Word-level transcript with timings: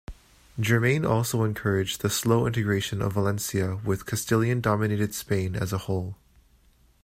Germaine 0.59 1.05
also 1.05 1.43
encouraged 1.43 2.01
the 2.01 2.09
slow 2.09 2.47
integration 2.47 3.03
of 3.03 3.13
Valencia 3.13 3.75
with 3.85 4.07
Castilian-dominated 4.07 5.13
Spain 5.13 5.55
as 5.55 5.71
a 5.71 5.77
whole. 5.77 6.17